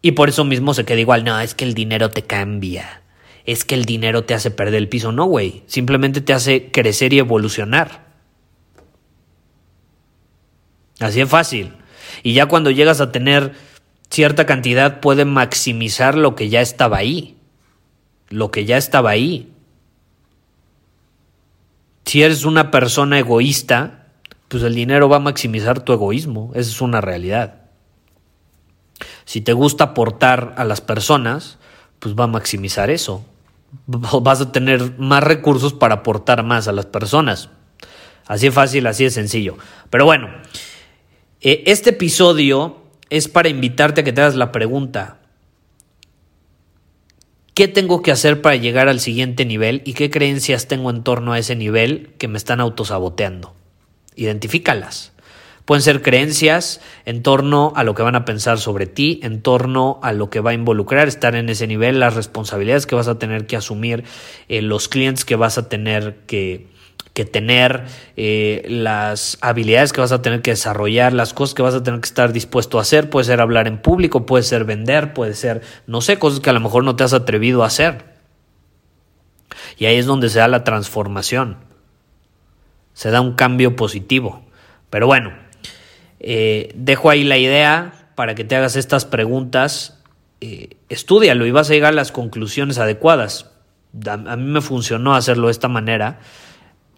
y 0.00 0.12
por 0.12 0.30
eso 0.30 0.44
mismo 0.44 0.72
se 0.72 0.86
queda 0.86 1.00
igual. 1.00 1.24
No, 1.24 1.38
es 1.40 1.54
que 1.54 1.66
el 1.66 1.74
dinero 1.74 2.08
te 2.08 2.22
cambia 2.22 3.03
es 3.44 3.64
que 3.64 3.74
el 3.74 3.84
dinero 3.84 4.24
te 4.24 4.34
hace 4.34 4.50
perder 4.50 4.76
el 4.76 4.88
piso. 4.88 5.12
No, 5.12 5.26
güey. 5.26 5.62
Simplemente 5.66 6.20
te 6.20 6.32
hace 6.32 6.70
crecer 6.70 7.12
y 7.12 7.18
evolucionar. 7.18 8.04
Así 10.98 11.20
es 11.20 11.28
fácil. 11.28 11.74
Y 12.22 12.32
ya 12.32 12.46
cuando 12.46 12.70
llegas 12.70 13.00
a 13.00 13.12
tener 13.12 13.52
cierta 14.08 14.46
cantidad, 14.46 15.00
puede 15.00 15.24
maximizar 15.24 16.16
lo 16.16 16.34
que 16.34 16.48
ya 16.48 16.62
estaba 16.62 16.96
ahí. 16.96 17.36
Lo 18.30 18.50
que 18.50 18.64
ya 18.64 18.78
estaba 18.78 19.10
ahí. 19.10 19.52
Si 22.06 22.22
eres 22.22 22.44
una 22.44 22.70
persona 22.70 23.18
egoísta, 23.18 24.06
pues 24.48 24.62
el 24.62 24.74
dinero 24.74 25.08
va 25.08 25.16
a 25.16 25.20
maximizar 25.20 25.80
tu 25.80 25.92
egoísmo. 25.92 26.50
Esa 26.54 26.70
es 26.70 26.80
una 26.80 27.02
realidad. 27.02 27.62
Si 29.26 29.42
te 29.42 29.52
gusta 29.52 29.84
aportar 29.84 30.54
a 30.56 30.64
las 30.64 30.80
personas, 30.80 31.58
pues 31.98 32.14
va 32.14 32.24
a 32.24 32.28
maximizar 32.28 32.88
eso 32.88 33.24
vas 33.86 34.40
a 34.40 34.52
tener 34.52 34.98
más 34.98 35.22
recursos 35.22 35.72
para 35.72 35.96
aportar 35.96 36.42
más 36.42 36.68
a 36.68 36.72
las 36.72 36.86
personas. 36.86 37.50
Así 38.26 38.46
de 38.46 38.52
fácil, 38.52 38.86
así 38.86 39.04
de 39.04 39.10
sencillo. 39.10 39.56
Pero 39.90 40.04
bueno, 40.04 40.28
eh, 41.40 41.62
este 41.66 41.90
episodio 41.90 42.82
es 43.10 43.28
para 43.28 43.48
invitarte 43.48 44.00
a 44.00 44.04
que 44.04 44.12
te 44.12 44.20
hagas 44.20 44.34
la 44.34 44.52
pregunta. 44.52 45.18
¿Qué 47.54 47.68
tengo 47.68 48.02
que 48.02 48.10
hacer 48.10 48.42
para 48.42 48.56
llegar 48.56 48.88
al 48.88 48.98
siguiente 48.98 49.44
nivel 49.44 49.82
y 49.84 49.94
qué 49.94 50.10
creencias 50.10 50.66
tengo 50.66 50.90
en 50.90 51.04
torno 51.04 51.32
a 51.32 51.38
ese 51.38 51.54
nivel 51.54 52.12
que 52.18 52.26
me 52.26 52.36
están 52.36 52.60
autosaboteando? 52.60 53.54
Identifícalas. 54.16 55.13
Pueden 55.64 55.80
ser 55.80 56.02
creencias 56.02 56.82
en 57.06 57.22
torno 57.22 57.72
a 57.74 57.84
lo 57.84 57.94
que 57.94 58.02
van 58.02 58.16
a 58.16 58.26
pensar 58.26 58.58
sobre 58.58 58.86
ti, 58.86 59.20
en 59.22 59.40
torno 59.40 59.98
a 60.02 60.12
lo 60.12 60.28
que 60.28 60.40
va 60.40 60.50
a 60.50 60.54
involucrar 60.54 61.08
estar 61.08 61.34
en 61.34 61.48
ese 61.48 61.66
nivel, 61.66 62.00
las 62.00 62.14
responsabilidades 62.14 62.86
que 62.86 62.94
vas 62.94 63.08
a 63.08 63.18
tener 63.18 63.46
que 63.46 63.56
asumir, 63.56 64.04
eh, 64.48 64.60
los 64.60 64.88
clientes 64.88 65.24
que 65.24 65.36
vas 65.36 65.56
a 65.56 65.70
tener 65.70 66.16
que, 66.26 66.66
tener, 67.32 67.84
eh, 68.16 68.66
las 68.68 69.38
habilidades 69.40 69.94
que 69.94 70.02
vas 70.02 70.12
a 70.12 70.20
tener 70.20 70.42
que 70.42 70.50
desarrollar, 70.50 71.14
las 71.14 71.32
cosas 71.32 71.54
que 71.54 71.62
vas 71.62 71.74
a 71.74 71.82
tener 71.82 72.00
que 72.00 72.08
estar 72.08 72.34
dispuesto 72.34 72.78
a 72.78 72.82
hacer. 72.82 73.08
Puede 73.08 73.24
ser 73.24 73.40
hablar 73.40 73.66
en 73.66 73.80
público, 73.80 74.26
puede 74.26 74.42
ser 74.42 74.64
vender, 74.64 75.14
puede 75.14 75.32
ser, 75.32 75.62
no 75.86 76.02
sé, 76.02 76.18
cosas 76.18 76.40
que 76.40 76.50
a 76.50 76.52
lo 76.54 76.60
mejor 76.60 76.84
no 76.84 76.94
te 76.94 77.04
has 77.04 77.14
atrevido 77.14 77.64
a 77.64 77.68
hacer. 77.68 78.04
Y 79.78 79.86
ahí 79.86 79.96
es 79.96 80.04
donde 80.04 80.28
se 80.28 80.40
da 80.40 80.48
la 80.48 80.62
transformación. 80.62 81.56
Se 82.92 83.10
da 83.10 83.22
un 83.22 83.32
cambio 83.32 83.76
positivo. 83.76 84.44
Pero 84.90 85.06
bueno, 85.06 85.32
eh, 86.26 86.72
dejo 86.74 87.10
ahí 87.10 87.22
la 87.22 87.36
idea 87.36 88.08
para 88.14 88.34
que 88.34 88.44
te 88.44 88.56
hagas 88.56 88.76
estas 88.76 89.04
preguntas. 89.04 90.00
Eh, 90.40 90.70
estudialo 90.88 91.44
y 91.44 91.50
vas 91.50 91.68
a 91.68 91.74
llegar 91.74 91.92
a 91.92 91.96
las 91.96 92.12
conclusiones 92.12 92.78
adecuadas. 92.78 93.50
A, 94.06 94.16
mí 94.16 94.50
me 94.50 94.62
funcionó 94.62 95.14
hacerlo 95.14 95.48
de 95.48 95.52
esta 95.52 95.68
manera. 95.68 96.20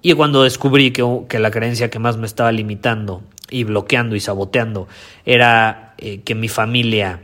Y 0.00 0.12
cuando 0.12 0.45
descubrí 0.45 0.92
que, 0.92 1.04
que, 1.28 1.40
la 1.40 1.50
creencia 1.50 1.90
que 1.90 1.99
más 1.99 2.16
me 2.16 2.26
estaba 2.26 2.52
limitando 2.52 3.25
y 3.50 3.64
bloqueando 3.64 4.14
y 4.14 4.21
saboteando 4.21 4.87
era 5.25 5.95
eh, 5.99 6.21
que 6.21 6.37
mi 6.37 6.47
familia 6.47 7.23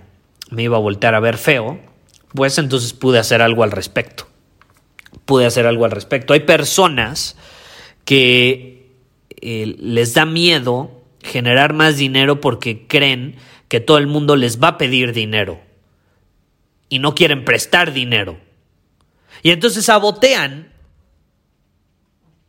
me 0.50 0.64
iba 0.64 0.78
a 0.78 0.80
voltear 0.80 1.14
a 1.14 1.20
ver 1.20 1.36
feo, 1.36 1.78
pues 2.34 2.58
entonces 2.58 2.94
pude 2.94 3.20
hacer 3.20 3.42
algo 3.42 3.62
al 3.62 3.70
respecto. 3.70 4.26
Pude 5.24 5.46
hacer 5.46 5.68
algo 5.68 5.84
al 5.84 5.92
respecto. 5.92 6.32
Hay 6.32 6.40
personas 6.40 7.36
que 8.04 8.90
les 9.40 10.14
da 10.14 10.24
miedo 10.24 11.01
generar 11.22 11.72
más 11.72 11.96
dinero 11.96 12.40
porque 12.40 12.86
creen 12.86 13.36
que 13.68 13.80
todo 13.80 13.98
el 13.98 14.06
mundo 14.06 14.36
les 14.36 14.62
va 14.62 14.68
a 14.68 14.78
pedir 14.78 15.12
dinero 15.12 15.60
y 16.88 16.98
no 16.98 17.14
quieren 17.14 17.44
prestar 17.44 17.92
dinero. 17.92 18.38
Y 19.42 19.50
entonces 19.50 19.86
sabotean 19.86 20.72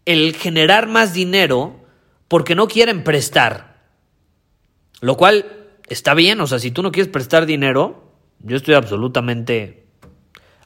el 0.06 0.36
generar 0.36 0.88
más 0.88 1.14
dinero 1.14 1.80
porque 2.28 2.56
no 2.56 2.68
quieren 2.68 3.04
prestar. 3.04 3.82
Lo 5.00 5.18
cual 5.18 5.70
está 5.88 6.14
bien, 6.14 6.42
o 6.42 6.48
sea, 6.48 6.60
si 6.60 6.72
tú 6.72 6.84
no 6.84 6.92
quieres 6.92 7.12
prestar 7.12 7.46
dinero, 7.46 8.12
yo 8.40 8.58
estoy 8.58 8.74
absolutamente 8.74 9.86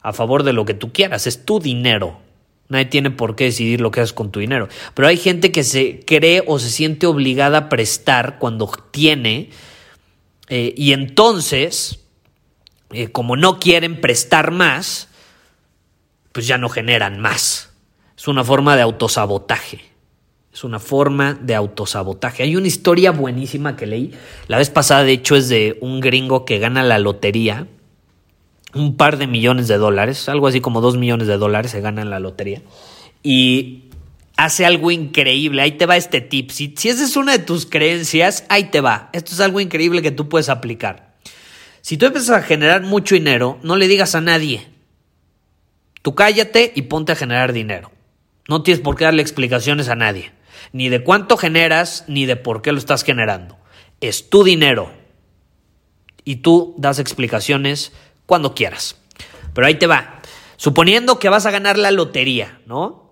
a 0.02 0.12
favor 0.12 0.42
de 0.42 0.52
lo 0.52 0.64
que 0.64 0.74
tú 0.74 0.92
quieras, 0.92 1.26
es 1.26 1.44
tu 1.44 1.60
dinero. 1.60 2.20
Nadie 2.68 2.84
tiene 2.86 3.10
por 3.10 3.34
qué 3.34 3.44
decidir 3.44 3.80
lo 3.80 3.90
que 3.90 4.00
haces 4.00 4.12
con 4.12 4.30
tu 4.30 4.40
dinero. 4.40 4.68
Pero 4.94 5.08
hay 5.08 5.16
gente 5.16 5.52
que 5.52 5.64
se 5.64 6.00
cree 6.00 6.42
o 6.46 6.58
se 6.58 6.70
siente 6.70 7.06
obligada 7.06 7.58
a 7.58 7.68
prestar 7.68 8.38
cuando 8.38 8.70
tiene. 8.90 9.50
Eh, 10.48 10.74
y 10.76 10.92
entonces, 10.92 12.00
eh, 12.90 13.08
como 13.08 13.36
no 13.36 13.58
quieren 13.58 14.00
prestar 14.00 14.50
más, 14.50 15.08
pues 16.32 16.46
ya 16.46 16.58
no 16.58 16.68
generan 16.68 17.20
más. 17.20 17.70
Es 18.16 18.28
una 18.28 18.44
forma 18.44 18.76
de 18.76 18.82
autosabotaje. 18.82 19.80
Es 20.52 20.62
una 20.64 20.78
forma 20.78 21.34
de 21.34 21.54
autosabotaje. 21.54 22.42
Hay 22.42 22.56
una 22.56 22.66
historia 22.66 23.12
buenísima 23.12 23.76
que 23.76 23.86
leí. 23.86 24.12
La 24.46 24.58
vez 24.58 24.68
pasada, 24.68 25.04
de 25.04 25.12
hecho, 25.12 25.36
es 25.36 25.48
de 25.48 25.78
un 25.80 26.00
gringo 26.00 26.44
que 26.44 26.58
gana 26.58 26.82
la 26.82 26.98
lotería 26.98 27.66
un 28.78 28.96
par 28.96 29.18
de 29.18 29.26
millones 29.26 29.68
de 29.68 29.76
dólares, 29.76 30.28
algo 30.28 30.46
así 30.46 30.60
como 30.60 30.80
dos 30.80 30.96
millones 30.96 31.26
de 31.26 31.36
dólares 31.36 31.70
se 31.70 31.80
gana 31.80 32.02
en 32.02 32.10
la 32.10 32.20
lotería. 32.20 32.62
Y 33.22 33.84
hace 34.38 34.64
algo 34.64 34.90
increíble. 34.90 35.60
Ahí 35.60 35.72
te 35.72 35.84
va 35.84 35.96
este 35.96 36.20
tip. 36.20 36.50
Si, 36.50 36.74
si 36.76 36.88
esa 36.88 37.04
es 37.04 37.16
una 37.16 37.32
de 37.32 37.40
tus 37.40 37.66
creencias, 37.66 38.44
ahí 38.48 38.64
te 38.64 38.80
va. 38.80 39.10
Esto 39.12 39.32
es 39.32 39.40
algo 39.40 39.60
increíble 39.60 40.00
que 40.00 40.12
tú 40.12 40.28
puedes 40.28 40.48
aplicar. 40.48 41.16
Si 41.80 41.96
tú 41.96 42.06
empiezas 42.06 42.36
a 42.36 42.42
generar 42.42 42.82
mucho 42.82 43.16
dinero, 43.16 43.58
no 43.62 43.76
le 43.76 43.88
digas 43.88 44.14
a 44.14 44.20
nadie. 44.20 44.66
Tú 46.02 46.14
cállate 46.14 46.72
y 46.74 46.82
ponte 46.82 47.12
a 47.12 47.16
generar 47.16 47.52
dinero. 47.52 47.90
No 48.46 48.62
tienes 48.62 48.80
por 48.80 48.96
qué 48.96 49.04
darle 49.04 49.22
explicaciones 49.22 49.88
a 49.88 49.96
nadie. 49.96 50.32
Ni 50.72 50.88
de 50.88 51.02
cuánto 51.02 51.36
generas, 51.36 52.04
ni 52.06 52.24
de 52.24 52.36
por 52.36 52.62
qué 52.62 52.72
lo 52.72 52.78
estás 52.78 53.02
generando. 53.02 53.58
Es 54.00 54.30
tu 54.30 54.44
dinero. 54.44 54.92
Y 56.24 56.36
tú 56.36 56.74
das 56.78 57.00
explicaciones 57.00 57.92
cuando 58.28 58.54
quieras. 58.54 58.94
Pero 59.54 59.66
ahí 59.66 59.76
te 59.76 59.86
va. 59.86 60.20
Suponiendo 60.58 61.18
que 61.18 61.30
vas 61.30 61.46
a 61.46 61.50
ganar 61.50 61.78
la 61.78 61.90
lotería, 61.90 62.60
¿no? 62.66 63.10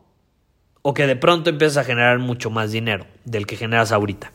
O 0.83 0.93
que 0.93 1.07
de 1.07 1.17
pronto 1.17 1.49
empiezas 1.49 1.79
a 1.79 1.85
generar 1.85 2.19
mucho 2.19 2.51
más 2.51 2.71
dinero 2.71 3.07
del 3.25 3.47
que 3.47 3.57
generas 3.57 3.93
ahorita. 3.93 4.31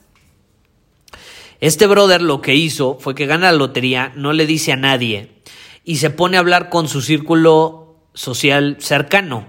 Este 1.59 1.85
brother 1.85 2.23
lo 2.23 2.41
que 2.41 2.55
hizo 2.55 2.97
fue 2.99 3.13
que 3.13 3.27
gana 3.27 3.51
la 3.51 3.57
lotería, 3.59 4.11
no 4.15 4.33
le 4.33 4.47
dice 4.47 4.71
a 4.71 4.75
nadie 4.75 5.43
y 5.83 5.97
se 5.97 6.09
pone 6.09 6.37
a 6.37 6.39
hablar 6.39 6.69
con 6.69 6.87
su 6.87 7.01
círculo 7.01 7.97
social 8.15 8.77
cercano, 8.79 9.45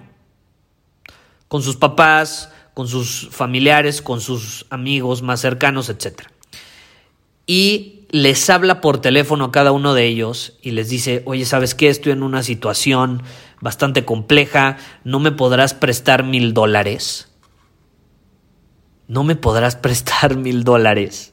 con 1.48 1.62
sus 1.62 1.76
papás, 1.76 2.52
con 2.74 2.88
sus 2.88 3.30
familiares, 3.30 4.02
con 4.02 4.20
sus 4.20 4.66
amigos 4.68 5.22
más 5.22 5.40
cercanos, 5.40 5.88
etc. 5.88 6.24
Y 7.46 8.01
les 8.12 8.50
habla 8.50 8.83
por 8.83 9.00
teléfono 9.00 9.47
a 9.47 9.52
cada 9.52 9.73
uno 9.73 9.95
de 9.95 10.07
ellos 10.07 10.59
y 10.62 10.73
les 10.73 10.90
dice, 10.90 11.23
oye, 11.25 11.47
¿sabes 11.47 11.75
qué? 11.75 11.88
Estoy 11.88 12.12
en 12.12 12.23
una 12.23 12.42
situación 12.42 13.23
bastante 13.61 14.04
compleja, 14.04 14.76
¿no 15.02 15.19
me 15.19 15.33
podrás 15.33 15.73
prestar 15.73 16.23
mil 16.23 16.52
dólares? 16.52 17.33
¿No 19.09 19.25
me 19.25 19.35
podrás 19.35 19.76
prestar 19.76 20.37
mil 20.37 20.62
dólares? 20.62 21.33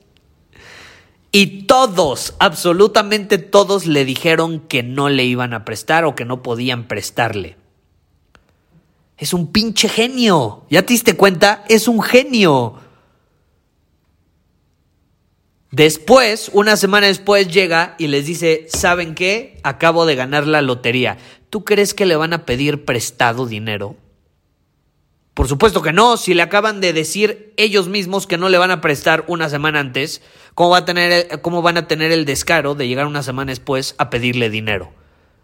Y 1.33 1.63
todos, 1.63 2.33
absolutamente 2.39 3.37
todos 3.37 3.85
le 3.85 4.05
dijeron 4.05 4.61
que 4.61 4.81
no 4.81 5.09
le 5.09 5.25
iban 5.25 5.53
a 5.53 5.65
prestar 5.65 6.05
o 6.05 6.15
que 6.15 6.25
no 6.25 6.41
podían 6.41 6.87
prestarle. 6.87 7.57
Es 9.17 9.33
un 9.33 9.51
pinche 9.51 9.89
genio. 9.89 10.63
¿Ya 10.69 10.83
te 10.85 10.93
diste 10.93 11.17
cuenta? 11.17 11.65
Es 11.67 11.89
un 11.89 12.01
genio. 12.01 12.75
Después, 15.71 16.49
una 16.53 16.77
semana 16.77 17.07
después 17.07 17.47
llega 17.47 17.95
y 17.99 18.07
les 18.07 18.25
dice, 18.25 18.65
¿saben 18.69 19.13
qué? 19.13 19.59
Acabo 19.63 20.05
de 20.05 20.15
ganar 20.15 20.47
la 20.47 20.63
lotería. 20.63 21.17
¿Tú 21.49 21.63
crees 21.63 21.93
que 21.93 22.07
le 22.07 22.15
van 22.15 22.33
a 22.33 22.45
pedir 22.45 22.85
prestado 22.85 23.45
dinero? 23.45 23.95
Por 25.35 25.47
supuesto 25.47 25.81
que 25.81 25.93
no, 25.93 26.17
si 26.17 26.33
le 26.33 26.41
acaban 26.41 26.81
de 26.81 26.91
decir 26.91 27.53
ellos 27.55 27.87
mismos 27.87 28.27
que 28.27 28.37
no 28.37 28.49
le 28.49 28.57
van 28.57 28.71
a 28.71 28.81
prestar 28.81 29.23
una 29.27 29.47
semana 29.47 29.79
antes, 29.79 30.21
¿cómo, 30.53 30.71
va 30.71 30.79
a 30.79 30.85
tener, 30.85 31.39
¿cómo 31.41 31.61
van 31.61 31.77
a 31.77 31.87
tener 31.87 32.11
el 32.11 32.25
descaro 32.25 32.75
de 32.75 32.87
llegar 32.87 33.05
una 33.05 33.23
semana 33.23 33.51
después 33.51 33.95
a 33.99 34.09
pedirle 34.09 34.49
dinero? 34.49 34.91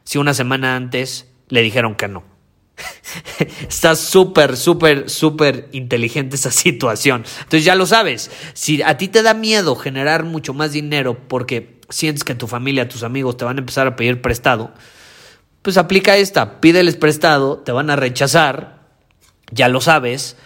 Si 0.03 0.17
una 0.17 0.33
semana 0.33 0.75
antes 0.75 1.27
le 1.47 1.61
dijeron 1.61 1.95
que 1.95 2.07
no. 2.07 2.34
Está 3.69 3.95
súper, 3.95 4.57
súper, 4.57 5.09
súper 5.09 5.69
inteligente 5.71 6.35
esa 6.35 6.51
situación. 6.51 7.23
Entonces 7.39 7.65
ya 7.65 7.75
lo 7.75 7.85
sabes, 7.85 8.31
si 8.53 8.81
a 8.81 8.97
ti 8.97 9.07
te 9.07 9.23
da 9.23 9.33
miedo 9.33 9.75
generar 9.75 10.23
mucho 10.23 10.53
más 10.53 10.71
dinero 10.71 11.17
porque 11.27 11.79
sientes 11.89 12.23
que 12.23 12.35
tu 12.35 12.47
familia, 12.47 12.89
tus 12.89 13.03
amigos 13.03 13.37
te 13.37 13.45
van 13.45 13.57
a 13.57 13.59
empezar 13.59 13.87
a 13.87 13.95
pedir 13.95 14.21
prestado, 14.21 14.73
pues 15.61 15.77
aplica 15.77 16.17
esta, 16.17 16.59
pídeles 16.61 16.95
prestado, 16.95 17.57
te 17.57 17.71
van 17.71 17.89
a 17.89 17.95
rechazar, 17.95 18.81
ya 19.51 19.67
lo 19.67 19.81
sabes, 19.81 20.37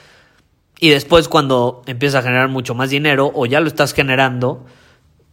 y 0.79 0.89
después 0.89 1.27
cuando 1.27 1.83
empiezas 1.87 2.21
a 2.21 2.27
generar 2.27 2.47
mucho 2.47 2.73
más 2.73 2.89
dinero 2.89 3.31
o 3.35 3.45
ya 3.45 3.59
lo 3.59 3.67
estás 3.67 3.93
generando 3.93 4.65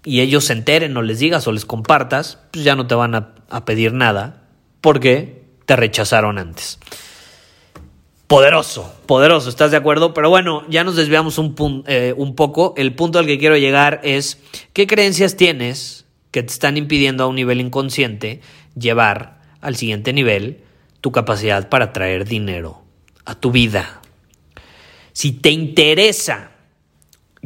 y 0.04 0.20
ellos 0.20 0.44
se 0.44 0.54
enteren 0.54 0.96
o 0.96 1.02
les 1.02 1.20
digas 1.20 1.46
o 1.46 1.52
les 1.52 1.64
compartas, 1.64 2.38
pues 2.50 2.64
ya 2.64 2.74
no 2.74 2.86
te 2.88 2.96
van 2.96 3.14
a, 3.14 3.34
a 3.48 3.64
pedir 3.64 3.92
nada. 3.92 4.42
Porque 4.80 5.45
te 5.66 5.76
rechazaron 5.76 6.38
antes. 6.38 6.78
Poderoso, 8.26 8.92
poderoso, 9.06 9.48
¿estás 9.48 9.70
de 9.70 9.76
acuerdo? 9.76 10.12
Pero 10.12 10.30
bueno, 10.30 10.64
ya 10.68 10.82
nos 10.82 10.96
desviamos 10.96 11.38
un, 11.38 11.84
eh, 11.86 12.12
un 12.16 12.34
poco. 12.34 12.74
El 12.76 12.92
punto 12.94 13.20
al 13.20 13.26
que 13.26 13.38
quiero 13.38 13.56
llegar 13.56 14.00
es, 14.02 14.40
¿qué 14.72 14.88
creencias 14.88 15.36
tienes 15.36 16.06
que 16.32 16.42
te 16.42 16.52
están 16.52 16.76
impidiendo 16.76 17.22
a 17.22 17.28
un 17.28 17.36
nivel 17.36 17.60
inconsciente 17.60 18.40
llevar 18.76 19.40
al 19.60 19.76
siguiente 19.76 20.12
nivel 20.12 20.62
tu 21.00 21.12
capacidad 21.12 21.68
para 21.68 21.92
traer 21.92 22.24
dinero 22.24 22.82
a 23.24 23.36
tu 23.36 23.52
vida? 23.52 24.00
Si 25.12 25.30
te 25.30 25.50
interesa 25.50 26.50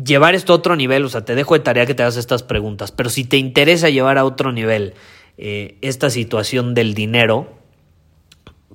llevar 0.03 0.35
esto 0.35 0.55
a 0.55 0.57
otro 0.57 0.77
nivel, 0.77 1.05
o 1.05 1.11
sea, 1.11 1.27
te 1.27 1.35
dejo 1.35 1.55
de 1.55 1.61
tarea 1.61 1.85
que 1.85 1.95
te 1.95 2.03
hagas 2.03 2.17
estas 2.17 2.43
preguntas, 2.43 2.91
pero 2.91 3.11
si 3.11 3.25
te 3.25 3.37
interesa 3.37 3.91
llevar 3.91 4.17
a 4.17 4.25
otro 4.25 4.51
nivel 4.51 4.95
eh, 5.37 5.77
esta 5.83 6.09
situación 6.09 6.73
del 6.73 6.95
dinero, 6.95 7.60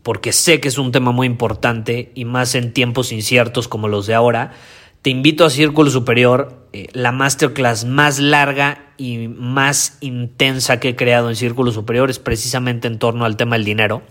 porque 0.05 0.33
sé 0.33 0.59
que 0.59 0.67
es 0.67 0.77
un 0.77 0.91
tema 0.91 1.11
muy 1.11 1.25
importante 1.25 2.11
y 2.13 2.25
más 2.25 2.53
en 2.53 2.73
tiempos 2.73 3.11
inciertos 3.11 3.67
como 3.67 3.87
los 3.87 4.05
de 4.05 4.13
ahora, 4.13 4.51
te 5.01 5.09
invito 5.09 5.45
a 5.45 5.49
Círculo 5.49 5.89
Superior, 5.89 6.67
eh, 6.73 6.89
la 6.93 7.11
masterclass 7.11 7.85
más 7.85 8.19
larga 8.19 8.93
y 8.99 9.27
más 9.27 9.97
intensa 10.01 10.79
que 10.79 10.89
he 10.89 10.95
creado 10.95 11.29
en 11.29 11.35
Círculo 11.35 11.71
Superior 11.71 12.11
es 12.11 12.19
precisamente 12.19 12.87
en 12.87 12.99
torno 12.99 13.25
al 13.25 13.35
tema 13.35 13.55
del 13.55 13.65
dinero. 13.65 14.03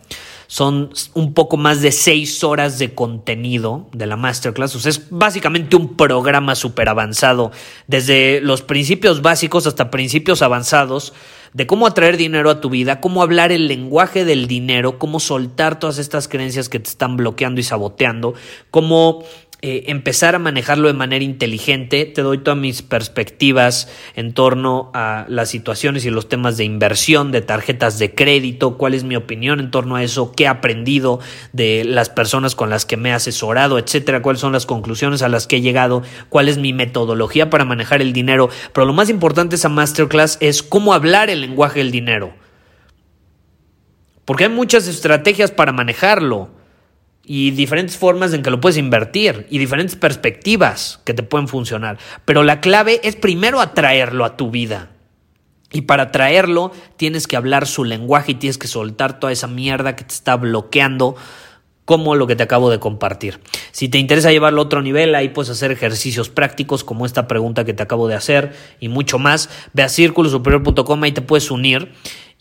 Son 0.48 0.90
un 1.14 1.32
poco 1.32 1.56
más 1.56 1.80
de 1.80 1.92
seis 1.92 2.42
horas 2.42 2.80
de 2.80 2.92
contenido 2.92 3.88
de 3.92 4.06
la 4.06 4.16
masterclass. 4.16 4.74
O 4.74 4.80
sea, 4.80 4.90
es 4.90 5.06
básicamente 5.10 5.76
un 5.76 5.96
programa 5.96 6.56
súper 6.56 6.88
avanzado, 6.88 7.52
desde 7.86 8.40
los 8.40 8.62
principios 8.62 9.22
básicos 9.22 9.68
hasta 9.68 9.92
principios 9.92 10.42
avanzados 10.42 11.12
de 11.54 11.66
cómo 11.66 11.86
atraer 11.86 12.16
dinero 12.16 12.50
a 12.50 12.60
tu 12.60 12.68
vida, 12.68 13.00
cómo 13.00 13.22
hablar 13.22 13.52
el 13.52 13.68
lenguaje 13.68 14.24
del 14.24 14.48
dinero, 14.48 14.98
cómo 14.98 15.20
soltar 15.20 15.78
todas 15.78 15.98
estas 15.98 16.28
creencias 16.28 16.68
que 16.68 16.80
te 16.80 16.90
están 16.90 17.16
bloqueando 17.16 17.60
y 17.60 17.64
saboteando, 17.64 18.34
cómo 18.70 19.24
eh, 19.66 19.90
empezar 19.90 20.34
a 20.34 20.38
manejarlo 20.38 20.88
de 20.88 20.92
manera 20.92 21.24
inteligente. 21.24 22.04
Te 22.04 22.20
doy 22.20 22.36
todas 22.36 22.60
mis 22.60 22.82
perspectivas 22.82 23.88
en 24.14 24.34
torno 24.34 24.90
a 24.92 25.24
las 25.26 25.48
situaciones 25.48 26.04
y 26.04 26.10
los 26.10 26.28
temas 26.28 26.58
de 26.58 26.64
inversión, 26.64 27.32
de 27.32 27.40
tarjetas 27.40 27.98
de 27.98 28.14
crédito, 28.14 28.76
cuál 28.76 28.92
es 28.92 29.04
mi 29.04 29.16
opinión 29.16 29.60
en 29.60 29.70
torno 29.70 29.96
a 29.96 30.02
eso, 30.02 30.32
qué 30.32 30.44
he 30.44 30.48
aprendido 30.48 31.18
de 31.54 31.82
las 31.84 32.10
personas 32.10 32.54
con 32.54 32.68
las 32.68 32.84
que 32.84 32.98
me 32.98 33.08
he 33.08 33.12
asesorado, 33.14 33.78
etcétera, 33.78 34.20
cuáles 34.20 34.42
son 34.42 34.52
las 34.52 34.66
conclusiones 34.66 35.22
a 35.22 35.30
las 35.30 35.46
que 35.46 35.56
he 35.56 35.60
llegado, 35.62 36.02
cuál 36.28 36.50
es 36.50 36.58
mi 36.58 36.74
metodología 36.74 37.48
para 37.48 37.64
manejar 37.64 38.02
el 38.02 38.12
dinero. 38.12 38.50
Pero 38.74 38.84
lo 38.84 38.92
más 38.92 39.08
importante 39.08 39.52
de 39.52 39.56
esa 39.56 39.70
masterclass 39.70 40.36
es 40.42 40.62
cómo 40.62 40.92
hablar 40.92 41.30
el 41.30 41.40
lenguaje 41.40 41.78
del 41.78 41.90
dinero. 41.90 42.34
Porque 44.26 44.44
hay 44.44 44.50
muchas 44.50 44.86
estrategias 44.88 45.50
para 45.50 45.72
manejarlo 45.72 46.50
y 47.24 47.52
diferentes 47.52 47.96
formas 47.96 48.32
en 48.32 48.42
que 48.42 48.50
lo 48.50 48.60
puedes 48.60 48.76
invertir 48.76 49.46
y 49.50 49.58
diferentes 49.58 49.96
perspectivas 49.96 51.00
que 51.04 51.14
te 51.14 51.22
pueden 51.22 51.48
funcionar. 51.48 51.98
Pero 52.24 52.42
la 52.42 52.60
clave 52.60 53.00
es 53.02 53.16
primero 53.16 53.60
atraerlo 53.60 54.24
a 54.24 54.36
tu 54.36 54.50
vida. 54.50 54.90
Y 55.72 55.82
para 55.82 56.04
atraerlo 56.04 56.72
tienes 56.96 57.26
que 57.26 57.36
hablar 57.36 57.66
su 57.66 57.84
lenguaje 57.84 58.32
y 58.32 58.34
tienes 58.36 58.58
que 58.58 58.68
soltar 58.68 59.18
toda 59.18 59.32
esa 59.32 59.48
mierda 59.48 59.96
que 59.96 60.04
te 60.04 60.14
está 60.14 60.36
bloqueando 60.36 61.16
como 61.84 62.14
lo 62.14 62.26
que 62.26 62.36
te 62.36 62.42
acabo 62.42 62.70
de 62.70 62.78
compartir. 62.78 63.40
Si 63.72 63.88
te 63.88 63.98
interesa 63.98 64.30
llevarlo 64.30 64.62
a 64.62 64.64
otro 64.64 64.82
nivel, 64.82 65.14
ahí 65.14 65.30
puedes 65.30 65.50
hacer 65.50 65.70
ejercicios 65.70 66.30
prácticos 66.30 66.84
como 66.84 67.04
esta 67.04 67.26
pregunta 67.26 67.64
que 67.64 67.74
te 67.74 67.82
acabo 67.82 68.08
de 68.08 68.14
hacer 68.14 68.54
y 68.80 68.88
mucho 68.88 69.18
más. 69.18 69.50
Ve 69.72 69.82
a 69.82 69.88
círculosuperior.com 69.88 71.04
y 71.04 71.12
te 71.12 71.20
puedes 71.20 71.50
unir 71.50 71.92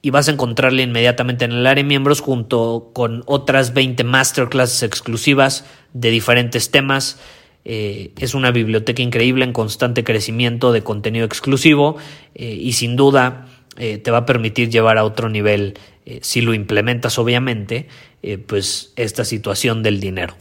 y 0.06 0.10
vas 0.10 0.28
a 0.28 0.32
encontrarle 0.32 0.84
inmediatamente 0.84 1.46
en 1.46 1.54
el 1.54 1.66
área 1.66 1.82
de 1.82 1.88
miembros 1.88 2.20
junto 2.20 2.92
con 2.94 3.24
otras 3.26 3.74
20 3.74 4.04
masterclasses 4.04 4.84
exclusivas 4.84 5.66
de 5.94 6.12
diferentes 6.12 6.72
temas. 6.72 7.20
Eh, 7.64 8.12
es 8.20 8.34
una 8.34 8.52
biblioteca 8.52 9.02
increíble 9.02 9.46
en 9.46 9.54
constante 9.54 10.04
crecimiento 10.04 10.74
de 10.74 10.84
contenido 10.84 11.26
exclusivo 11.26 11.96
eh, 12.36 12.54
y 12.54 12.74
sin 12.74 12.98
duda 12.98 13.48
eh, 13.78 13.98
te 13.98 14.12
va 14.12 14.20
a 14.20 14.26
permitir 14.26 14.70
llevar 14.70 14.98
a 14.98 15.06
otro 15.06 15.30
nivel, 15.30 15.80
si 16.20 16.42
lo 16.42 16.54
implementas 16.54 17.18
obviamente, 17.18 17.88
pues 18.46 18.92
esta 18.98 19.24
situación 19.24 19.84
del 19.84 20.02
dinero. 20.02 20.36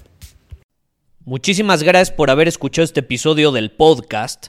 Muchísimas 1.24 1.84
gracias 1.84 2.10
por 2.10 2.30
haber 2.30 2.48
escuchado 2.48 2.82
este 2.82 2.98
episodio 2.98 3.52
del 3.52 3.70
podcast. 3.70 4.48